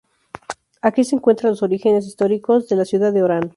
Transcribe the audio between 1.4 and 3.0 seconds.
los orígenes históricos de la